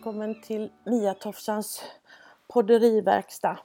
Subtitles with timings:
[0.00, 1.82] välkommen till Mia Tofsans
[2.48, 3.58] podderiverkstad.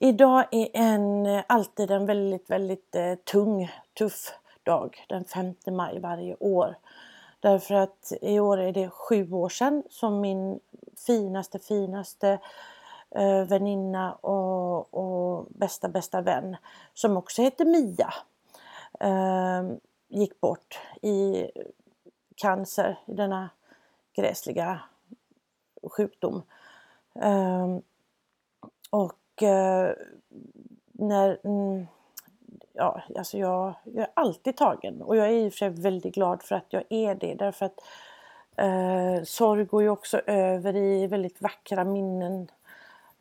[0.00, 6.36] Idag är en, alltid en väldigt, väldigt eh, tung, tuff dag den 5 maj varje
[6.40, 6.76] år.
[7.40, 10.60] Därför att i år är det sju år sedan som min
[11.06, 12.38] finaste, finaste
[13.10, 16.56] eh, väninna och, och bästa, bästa vän
[16.94, 18.14] som också heter Mia
[19.00, 19.76] eh,
[20.08, 21.46] gick bort i
[22.34, 23.50] cancer, i denna
[24.16, 24.80] gräsliga
[25.82, 26.42] sjukdom.
[27.12, 27.82] Um,
[28.90, 29.92] och uh,
[30.92, 31.38] när...
[31.44, 31.86] Mm,
[32.72, 35.02] ja, alltså jag, jag är alltid tagen.
[35.02, 37.66] Och jag är i och för sig väldigt glad för att jag är det därför
[37.66, 37.80] att
[38.62, 42.50] uh, sorg går ju också över i väldigt vackra minnen.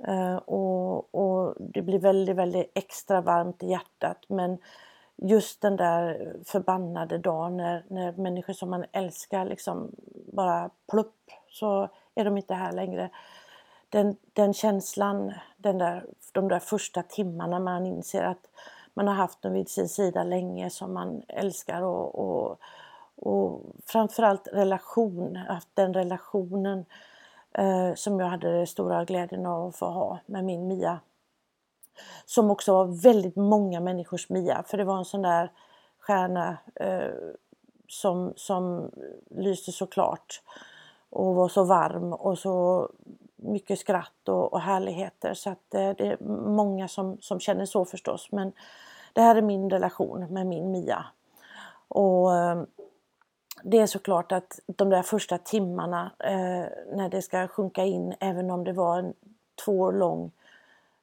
[0.08, 4.18] Uh, och, och det blir väldigt, väldigt extra varmt i hjärtat.
[4.28, 4.58] Men
[5.16, 9.92] just den där förbannade dagen när, när människor som man älskar liksom
[10.34, 11.90] bara plupp så
[12.20, 13.10] är de inte här längre.
[13.90, 18.50] Den, den känslan, den där, de där första timmarna man inser att
[18.94, 22.60] man har haft dem vid sin sida länge som man älskar och, och,
[23.16, 26.86] och framförallt relation, haft den relationen
[27.54, 31.00] eh, som jag hade den stora glädjen av att få ha med min Mia
[32.26, 35.52] som också var väldigt många människors Mia, för det var en sån där
[36.00, 37.12] stjärna eh,
[37.88, 38.92] som, som
[39.30, 40.42] lyste så klart
[41.10, 42.90] och var så varm och så
[43.36, 47.86] mycket skratt och, och härligheter så att eh, det är många som, som känner så
[47.86, 48.52] förstås men
[49.14, 51.06] det här är min relation med min Mia.
[51.88, 52.64] Och eh,
[53.64, 58.52] det är såklart att de där första timmarna eh, när det ska sjunka in även
[58.52, 59.14] om det var en
[59.66, 60.32] två år lång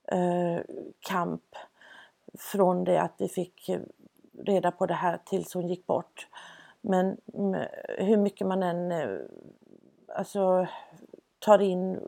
[0.04, 0.60] eh,
[1.00, 1.42] kamp
[2.38, 3.70] från det att vi fick
[4.38, 6.28] reda på det här tills hon gick bort.
[6.80, 7.16] Men
[7.98, 9.18] hur mycket man än eh,
[10.16, 10.66] alltså,
[11.38, 12.00] tar in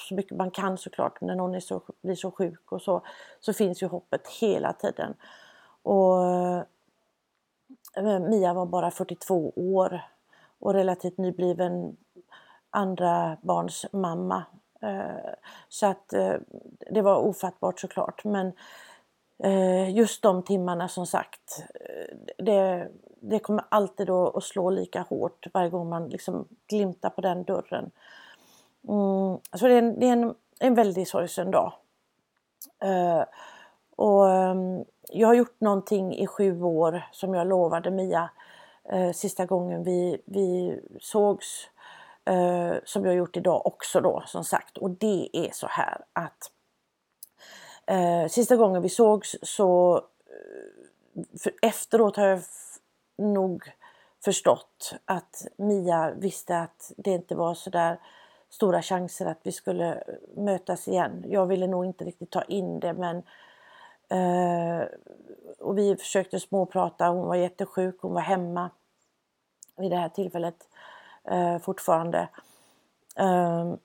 [0.00, 1.20] så mycket man kan såklart.
[1.20, 3.02] När någon är så, blir så sjuk och så,
[3.40, 5.14] så finns ju hoppet hela tiden.
[5.82, 6.24] Och
[7.96, 10.02] eh, Mia var bara 42 år
[10.58, 11.96] och relativt nybliven
[12.70, 14.44] andra barns mamma.
[14.82, 15.34] Eh,
[15.68, 16.34] så att eh,
[16.90, 18.24] det var ofattbart såklart.
[18.24, 18.52] Men eh,
[19.38, 22.88] Eh, just de timmarna som sagt eh, det,
[23.20, 27.90] det kommer alltid att slå lika hårt varje gång man liksom glimtar på den dörren.
[28.88, 31.72] Mm, så det är en, det är en, en väldigt sorgsen dag.
[32.82, 33.24] Eh,
[33.96, 38.30] och ehm, jag har gjort någonting i sju år som jag lovade Mia
[39.14, 41.68] sista gången vi, vi sågs
[42.24, 46.50] eh, som jag gjort idag också då som sagt och det är så här att
[47.86, 52.42] eh, sista gången vi sågs så eh, efteråt har jag
[53.18, 53.72] nog
[54.24, 58.00] förstått att Mia visste att det inte var så där
[58.50, 60.00] stora chanser att vi skulle eh,
[60.36, 61.24] mötas igen.
[61.28, 63.16] Jag ville nog inte riktigt ta in det men
[64.08, 64.86] eh,
[65.58, 68.70] och vi försökte småprata, hon var jättesjuk, hon var hemma
[69.76, 70.68] vid det här tillfället
[71.24, 72.28] eh, fortfarande.
[73.16, 73.78] Um,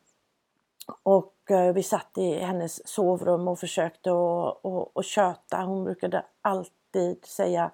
[1.03, 4.09] och eh, vi satt i hennes sovrum och försökte
[4.95, 5.57] att köta.
[5.63, 7.71] Hon brukade alltid säga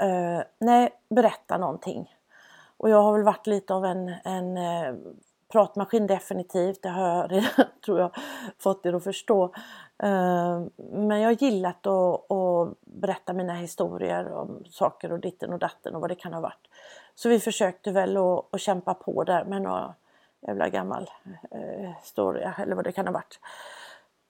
[0.00, 2.14] eh, Nej, berätta någonting.
[2.76, 4.94] Och jag har väl varit lite av en, en eh,
[5.52, 6.82] pratmaskin definitivt.
[6.82, 8.10] Det har jag redan, tror jag,
[8.58, 9.54] fått er att förstå.
[10.92, 15.94] Men jag har gillat att, att berätta mina historier om saker och ditten och datten
[15.94, 16.68] och vad det kan ha varit.
[17.14, 19.94] Så vi försökte väl att, att kämpa på där med några
[20.46, 21.10] jävla gammal
[21.50, 23.40] eh, historia eller vad det kan ha varit.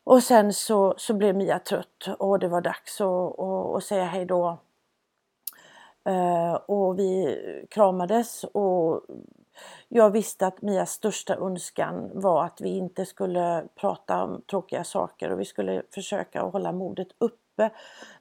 [0.05, 4.05] Och sen så, så blev Mia trött och det var dags att, att, att säga
[4.05, 4.59] hej då.
[6.05, 7.39] Eh, och vi
[7.71, 9.03] kramades och
[9.89, 15.31] jag visste att Mias största önskan var att vi inte skulle prata om tråkiga saker
[15.31, 17.71] och vi skulle försöka att hålla modet uppe.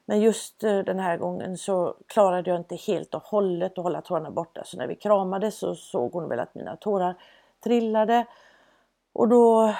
[0.04, 4.00] Men just eh, den här gången så klarade jag inte helt och hållet att hålla
[4.00, 4.62] tårarna borta.
[4.64, 7.14] Så när vi kramades så såg hon väl att mina tårar
[7.64, 8.26] trillade.
[9.12, 9.74] Och då eh,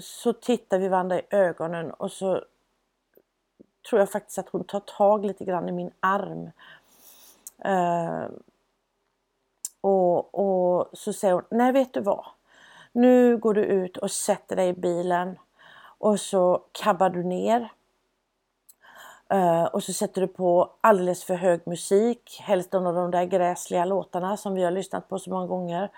[0.00, 2.44] så tittar vi varandra i ögonen och så
[3.88, 6.50] tror jag faktiskt att hon tar tag lite grann i min arm.
[7.66, 8.30] Uh,
[9.80, 12.24] och, och så säger hon, nej vet du vad?
[12.92, 15.38] Nu går du ut och sätter dig i bilen
[15.98, 17.72] och så kabbar du ner.
[19.34, 23.24] Uh, och så sätter du på alldeles för hög musik, helst någon av de där
[23.24, 25.90] gräsliga låtarna som vi har lyssnat på så många gånger.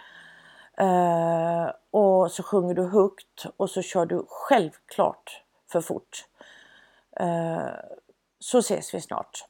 [0.80, 5.42] Uh, och så sjunger du högt och så kör du självklart
[5.72, 6.26] för fort.
[7.20, 7.68] Uh,
[8.38, 9.46] så ses vi snart.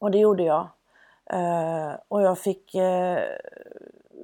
[0.00, 0.68] Och det gjorde jag.
[1.32, 2.76] Uh, och jag fick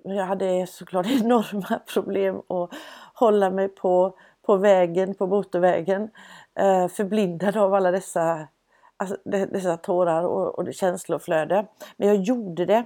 [0.04, 2.70] jag hade såklart enorma problem att
[3.14, 6.10] hålla mig på, på vägen, på motorvägen.
[6.54, 8.48] Eh, förblindad av alla dessa,
[8.96, 11.66] alltså, dessa tårar och, och känsloflöde.
[11.96, 12.84] Men jag gjorde det.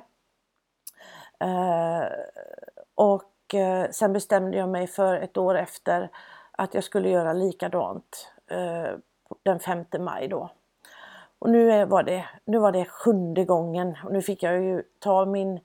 [3.02, 6.10] Och eh, sen bestämde jag mig för ett år efter
[6.52, 8.98] att jag skulle göra likadant eh,
[9.42, 10.50] den 5 maj då.
[11.38, 15.26] Och nu var, det, nu var det sjunde gången och nu fick jag ju ta
[15.26, 15.60] min,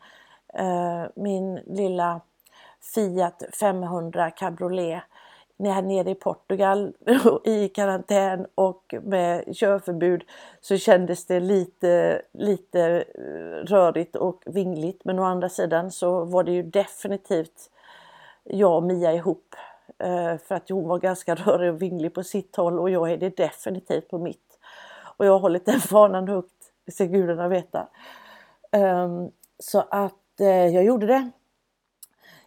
[0.54, 2.22] eh, min lilla
[2.94, 5.04] Fiat 500 cabriolet
[5.58, 6.94] när nere i Portugal
[7.44, 10.24] i karantän och med körförbud
[10.62, 15.06] så kändes det lite, lite eh, rörigt och vingligt.
[15.06, 17.70] Men å andra sidan så var det ju definitivt
[18.44, 19.56] jag och Mia ihop.
[20.00, 23.18] Eh, för att hon var ganska rörig och vinglig på sitt håll och jag är
[23.18, 24.60] det definitivt på mitt.
[25.18, 27.88] Och jag har hållit den fanan högt, det ska gudarna veta.
[28.72, 31.32] Ehm, så att eh, jag gjorde det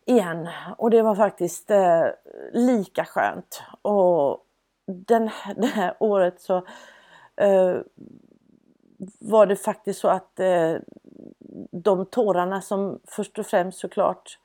[0.06, 0.48] igen
[0.78, 2.06] och det var faktiskt eh,
[2.52, 3.62] lika skönt.
[3.82, 4.46] Och
[4.86, 6.56] den, det här året så
[7.36, 7.76] eh,
[9.18, 10.76] var det faktiskt så att eh,
[11.70, 14.38] de tårarna som först och främst såklart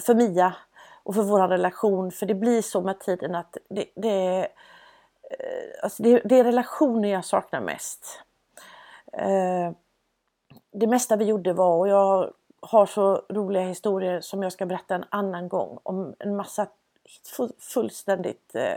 [0.00, 0.54] för Mia
[1.02, 4.38] och för vår relation, för det blir så med tiden att det, det
[5.30, 8.22] eh, alltså det, det är relationer jag saknar mest.
[9.12, 9.72] Eh,
[10.72, 14.94] det mesta vi gjorde var, och jag har så roliga historier som jag ska berätta
[14.94, 16.66] en annan gång om en massa
[17.58, 18.74] fullständigt eh,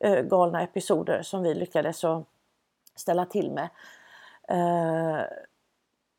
[0.00, 2.02] eh, galna episoder som vi lyckades
[2.94, 3.68] ställa till med.
[4.48, 5.24] Eh,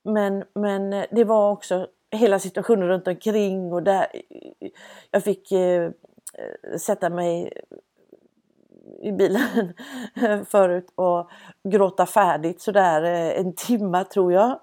[0.03, 4.07] men, men det var också hela situationen runt omkring och där
[5.11, 5.91] jag fick eh,
[6.79, 7.53] sätta mig
[9.01, 9.73] i bilen
[10.45, 11.29] förut och
[11.63, 13.01] gråta färdigt sådär
[13.31, 14.59] en timma tror jag.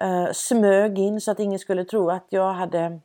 [0.00, 3.00] Eh, smög in så att ingen skulle tro att jag hade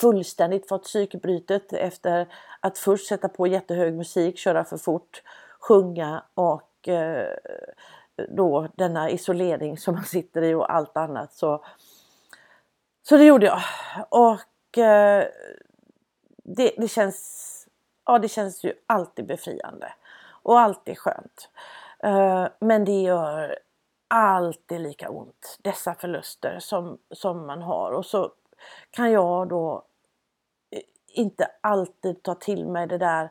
[0.00, 2.28] fullständigt fått psykbrytet efter
[2.60, 5.22] att först sätta på jättehög musik, köra för fort,
[5.60, 7.36] sjunga och eh,
[8.28, 11.32] då denna isolering som man sitter i och allt annat.
[11.32, 11.64] Så,
[13.02, 13.60] så det gjorde jag.
[14.08, 15.24] Och eh,
[16.44, 17.52] det, det känns
[18.06, 19.92] ja det känns ju alltid befriande
[20.42, 21.50] och alltid skönt.
[21.98, 23.58] Eh, men det gör
[24.08, 27.92] alltid lika ont, dessa förluster som, som man har.
[27.92, 28.32] Och så
[28.90, 29.84] kan jag då
[30.70, 33.30] eh, inte alltid ta till mig det där,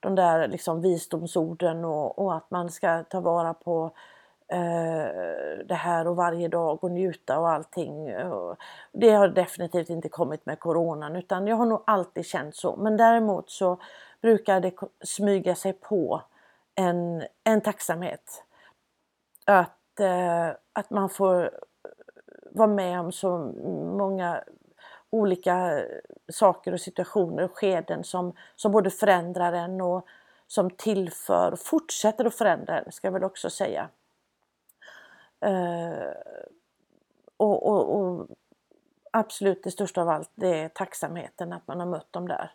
[0.00, 3.92] de där liksom visdomsorden och, och att man ska ta vara på
[4.48, 5.08] Eh,
[5.64, 8.06] det här och varje dag och njuta och allting.
[8.92, 12.76] Det har definitivt inte kommit med coronan utan jag har nog alltid känt så.
[12.76, 13.78] Men däremot så
[14.22, 14.72] brukar det
[15.04, 16.22] smyga sig på
[16.74, 18.44] en, en tacksamhet.
[19.44, 21.50] Att, eh, att man får eh,
[22.50, 23.38] vara med om så
[23.98, 24.44] många
[25.10, 25.82] olika
[26.28, 30.06] saker och situationer och skeden som, som både förändrar en och
[30.46, 33.88] som tillför och fortsätter att förändra en, ska jag väl också säga.
[35.40, 36.12] Eh,
[37.36, 38.28] och, och, och,
[39.10, 42.50] absolut det största av allt det är tacksamheten att man har mött dem där.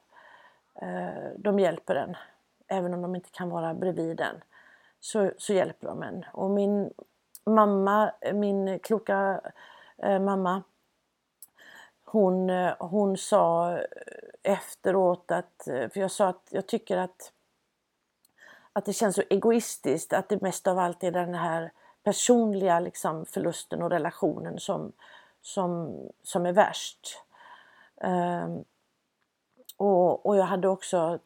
[0.76, 2.18] Eh, de hjälper en,
[2.68, 4.44] även om de inte kan vara bredvid en.
[5.00, 6.26] Så, så hjälper de en.
[6.34, 6.94] Och min
[7.46, 9.42] mamma, eh, min kloka
[9.98, 10.64] eh, mamma,
[12.06, 13.84] hon, eh, hon sa eh,
[14.44, 17.32] efteråt att, eh, för jag sa att jag tycker att,
[18.74, 21.72] att det känns så egoistiskt att det mest av allt är den här
[22.04, 24.92] personliga liksom, förlusten och relationen som,
[25.42, 27.24] som, som är värst.
[27.96, 28.64] Um,
[29.78, 31.20] och, och jag hade också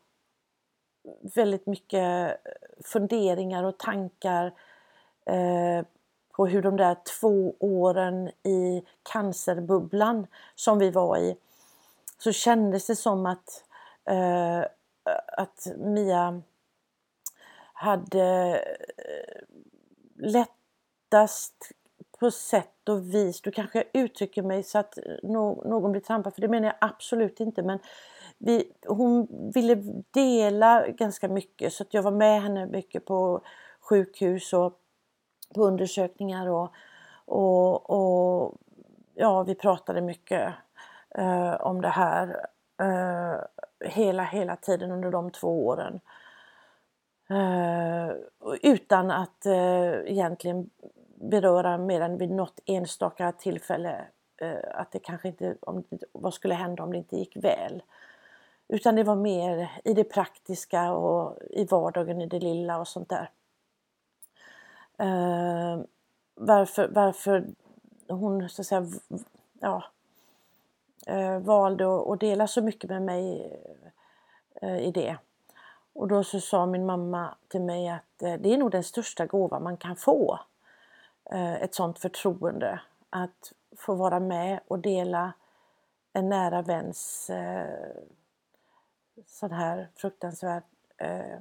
[1.36, 2.38] väldigt mycket
[2.84, 4.54] funderingar och tankar
[5.26, 5.86] eh,
[6.36, 11.38] på hur de där två åren i cancerbubblan som vi var i
[12.18, 13.64] så kändes det som att,
[14.10, 14.60] eh,
[15.38, 16.42] att Mia
[17.74, 18.60] hade
[18.98, 19.42] eh,
[20.16, 21.72] lättast
[22.20, 26.48] på sätt och vis, du kanske uttrycker mig så att någon blir trampad, för det
[26.48, 27.80] menar jag absolut inte, men
[28.38, 29.76] vi, hon ville
[30.12, 33.42] dela ganska mycket så att jag var med henne mycket på
[33.80, 34.80] sjukhus och
[35.56, 36.72] på undersökningar och,
[37.26, 38.58] och, och
[39.14, 40.54] ja, vi pratade mycket
[41.16, 42.48] eh, om det här
[42.82, 43.40] eh,
[43.90, 46.00] hela, hela tiden under de två åren.
[47.30, 48.16] Eh,
[48.62, 50.70] utan att eh, egentligen
[51.16, 54.06] beröra mer än vid något enstaka tillfälle
[54.42, 57.84] eh, att det kanske inte, om, vad skulle hända om det inte gick väl.
[58.68, 63.10] Utan det var mer i det praktiska och i vardagen, i det lilla och sånt
[63.10, 63.30] där
[64.98, 65.80] eh,
[66.36, 67.46] varför, varför
[68.08, 68.86] hon så att säga,
[69.60, 69.84] ja,
[71.08, 73.52] eh, valde att, dela så mycket med mig
[74.62, 75.18] eh, i det.
[75.94, 79.26] Och då så sa min mamma till mig att eh, det är nog den största
[79.26, 80.40] gåva man kan få.
[81.32, 82.82] Eh, ett sånt förtroende.
[83.10, 85.34] Att få vara med och dela
[86.14, 87.88] en nära väns eh,
[89.26, 90.64] sån här fruktansvärd
[90.98, 91.40] eh,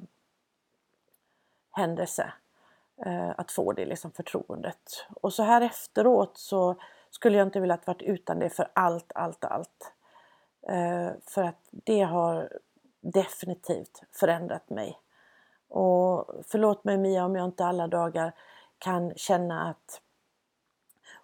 [1.71, 2.33] händelse.
[2.97, 5.07] Eh, att få det liksom förtroendet.
[5.23, 6.77] Och så här efteråt så
[7.11, 9.93] skulle jag inte velat varit utan det för allt, allt, allt.
[10.69, 12.59] Eh, för att det har
[13.01, 14.99] definitivt förändrat mig.
[15.69, 18.33] Och förlåt mig Mia om jag inte alla dagar
[18.79, 20.01] kan känna att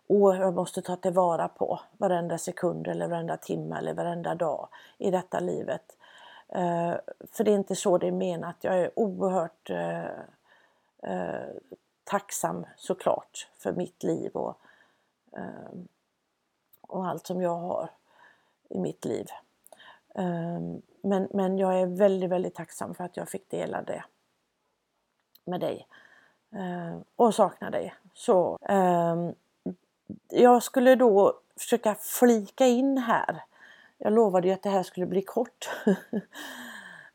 [0.07, 5.11] åh, jag måste ta tillvara på varenda sekund eller varenda timme eller varenda dag i
[5.11, 5.97] detta livet.
[6.49, 6.95] Eh,
[7.33, 8.57] för det är inte så det är menat.
[8.61, 10.05] Jag är oerhört eh,
[11.03, 11.49] Eh,
[12.05, 14.59] tacksam såklart för mitt liv och,
[15.33, 15.79] eh,
[16.81, 17.91] och allt som jag har
[18.69, 19.27] i mitt liv.
[20.15, 20.61] Eh,
[21.01, 24.05] men, men jag är väldigt, väldigt tacksam för att jag fick dela det
[25.45, 25.87] med dig
[27.17, 27.95] och saknar dig.
[28.15, 28.59] Så
[30.29, 33.43] jag skulle då försöka flika in här.
[33.99, 35.71] Jag lovade ju att det här skulle bli kort.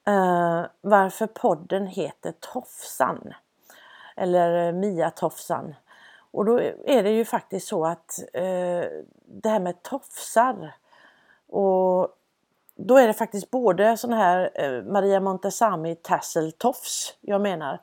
[0.07, 3.33] uh, varför podden heter Tofsan.
[4.15, 5.75] Eller eh, Mia Tofsan.
[6.31, 8.83] Och då är det ju faktiskt så att eh,
[9.25, 10.75] det här med tofsar
[11.47, 12.17] och
[12.75, 17.79] då är det faktiskt både sån här eh, Maria Montesami tasseltofs jag menar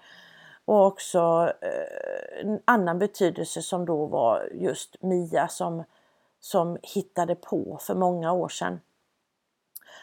[0.65, 5.85] och också eh, en annan betydelse som då var just Mia som,
[6.41, 8.81] som hittade på för många år sedan.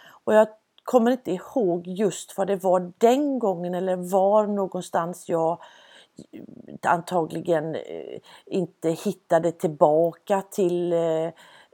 [0.09, 0.47] Och jag
[0.83, 5.61] kommer inte ihåg just vad det var den gången eller var någonstans jag
[6.87, 11.25] antagligen eh, inte hittade tillbaka till eh,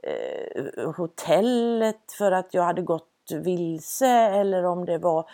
[0.02, 5.30] eh, hotellet för att jag hade gått vilse eller om det var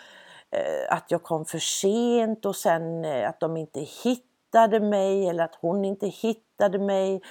[0.89, 5.85] att jag kom för sent och sen att de inte hittade mig eller att hon
[5.85, 7.21] inte hittade mig.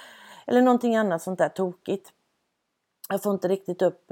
[0.47, 2.09] Eller någonting annat sånt där tokigt.
[3.09, 4.11] Jag får inte riktigt upp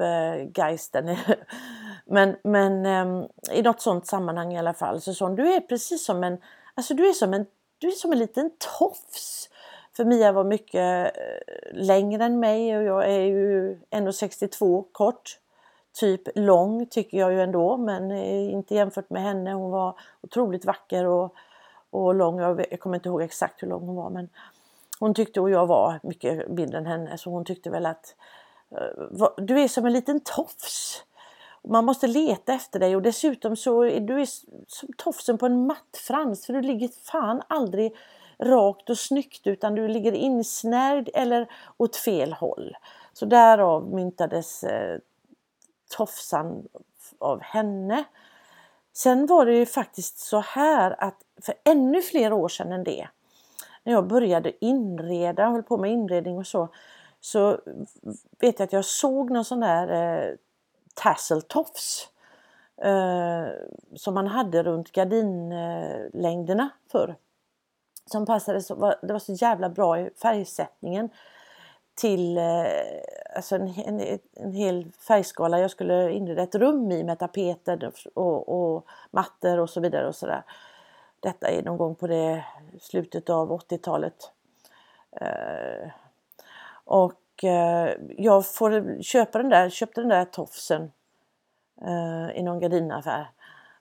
[0.55, 1.17] geisten.
[2.05, 5.61] men men ehm, i något sånt sammanhang i alla fall så sa hon, du är
[5.61, 6.37] precis som en,
[6.75, 7.45] alltså du är som en,
[7.81, 9.49] du är som en liten tofs.
[9.93, 15.39] För Mia var mycket eh, längre än mig och jag är ju 1,62 kort
[15.93, 19.53] typ lång tycker jag ju ändå men eh, inte jämfört med henne.
[19.53, 21.35] Hon var otroligt vacker och,
[21.89, 22.39] och lång.
[22.39, 24.29] Jag, jag kommer inte ihåg exakt hur lång hon var men
[24.99, 28.15] hon tyckte och jag var mycket mindre än henne så hon tyckte väl att
[28.71, 31.03] eh, du är som en liten tofs.
[31.67, 34.25] Man måste leta efter dig och dessutom så är du
[34.67, 37.95] som tofsen på en mattfrans för du ligger fan aldrig
[38.39, 42.77] rakt och snyggt utan du ligger insnärjd eller åt fel håll.
[43.13, 44.99] Så därav myntades eh,
[45.97, 46.67] tofsan
[47.19, 48.03] av henne.
[48.93, 53.07] Sen var det ju faktiskt så här att för ännu fler år sedan än det,
[53.83, 56.67] när jag började inreda, höll på med inredning och så,
[57.19, 57.59] så
[58.39, 60.35] vet jag att jag såg någon sån där eh,
[60.95, 62.09] tasseltofs
[62.81, 63.47] eh,
[63.95, 67.15] som man hade runt gardinlängderna förr.
[68.05, 71.09] Som passade så, det var så jävla bra i färgsättningen
[71.95, 72.65] till eh,
[73.35, 75.59] alltså en, en, en hel färgskala.
[75.59, 80.07] Jag skulle inreda ett rum i med tapeter och, och mattor och så vidare.
[80.07, 80.43] och så där.
[81.19, 82.45] Detta är någon gång på det
[82.81, 84.31] slutet av 80-talet.
[85.11, 85.89] Eh,
[86.85, 90.91] och eh, jag får köpa den där, köpte den där tofsen
[91.81, 93.29] eh, i någon gardinaffär.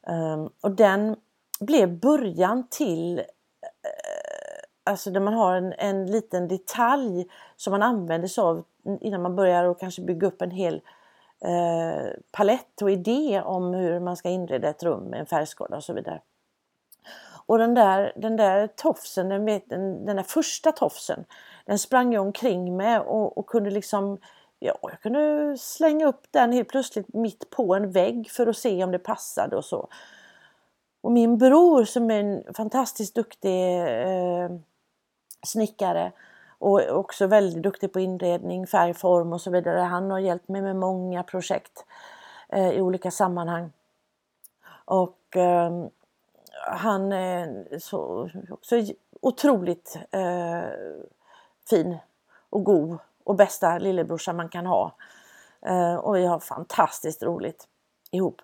[0.07, 1.17] Eh, och den
[1.61, 3.25] blev början till eh,
[4.85, 7.27] alltså där man har en, en liten detalj
[7.57, 8.65] som man använder sig av
[9.01, 10.83] innan man börjar och kanske bygga upp en hel
[11.45, 15.85] eh, palett och idé om hur man ska inreda ett rum med en färgskala och
[15.85, 16.21] så vidare.
[17.51, 21.25] Och den där, den där tofsen, den, den, den där första tofsen,
[21.67, 24.19] den sprang jag omkring med och, och kunde liksom
[24.59, 28.85] Ja, jag kunde slänga upp den helt plötsligt mitt på en vägg för att se
[28.85, 29.89] om det passade och så.
[31.01, 34.51] Och min bror som är en fantastiskt duktig eh,
[35.47, 36.13] snickare
[36.59, 39.79] och också väldigt duktig på inredning, färgform och så vidare.
[39.81, 41.85] Han har hjälpt mig med många projekt
[42.49, 43.73] eh, i olika sammanhang.
[44.85, 45.71] Och eh,
[46.67, 48.77] han är så, också
[49.21, 50.71] otroligt eh,
[51.71, 51.99] fin
[52.51, 54.95] och god och bästa lillebrorsa man kan ha.
[55.67, 57.69] Eh, och vi har fantastiskt roligt
[58.11, 58.43] ihop.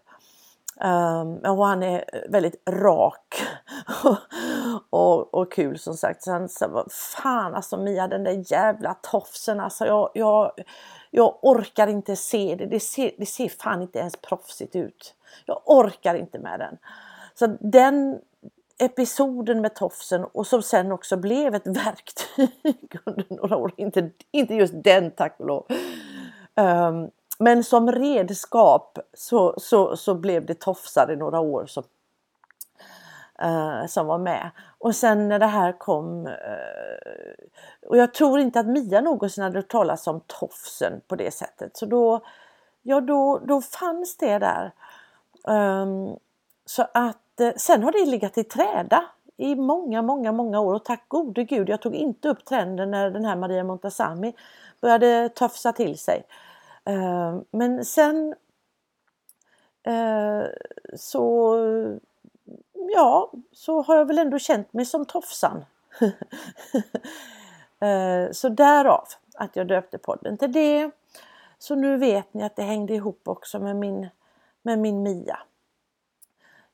[0.81, 3.43] Um, och han är väldigt rak
[4.91, 6.23] och, och, kul som sagt.
[6.23, 10.53] Så han sa, fan alltså Mia den där jävla tofsen alltså jag, jag,
[11.11, 12.67] jag orkar inte se det.
[12.67, 15.15] Det ser, det ser fan inte ens proffsigt ut.
[15.45, 16.79] Jag orkar inte med den.
[17.39, 18.21] Så den
[18.79, 23.73] episoden med tofsen och som sen också blev ett verktyg under några år.
[23.77, 25.67] Inte, inte just den tack och lov.
[26.55, 31.85] Um, men som redskap så, så, så blev det tofsar i några år som,
[33.45, 34.51] uh, som var med.
[34.79, 36.33] Och sen när det här kom uh,
[37.87, 41.77] och jag tror inte att Mia någonsin hade hört talas om tofsen på det sättet.
[41.77, 42.21] Så då,
[42.83, 44.73] ja, då, då fanns det där.
[45.45, 46.17] Um,
[46.67, 49.05] så att Eh, sen har det legat i träda
[49.37, 53.11] i många, många, många år och tack gode gud jag tog inte upp trenden när
[53.11, 54.35] den här Maria Montazami
[54.81, 56.25] började tofsa till sig.
[56.85, 58.35] Eh, men sen
[59.83, 60.43] eh,
[60.95, 61.59] så
[62.95, 65.65] ja, så har jag väl ändå känt mig som tofsan.
[68.33, 70.91] Så därav att jag döpte podden till det.
[71.59, 74.09] Så nu vet ni att det hängde ihop också med min,
[74.63, 75.39] med min Mia.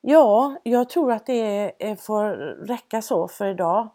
[0.05, 2.25] Ja, jag tror att det får
[2.67, 3.89] räcka så för idag.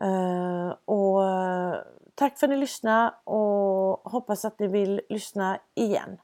[0.00, 1.74] Eh, och eh,
[2.14, 6.18] Tack för att ni lyssnade och hoppas att ni vill lyssna igen.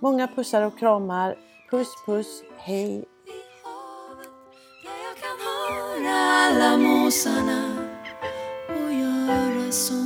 [0.00, 1.36] Många pussar och kramar.
[1.70, 3.04] Puss puss, hej!
[6.06, 7.76] alla måsarna
[8.68, 9.99] och göra så